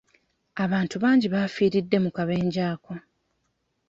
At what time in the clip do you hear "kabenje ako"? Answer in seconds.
2.15-2.93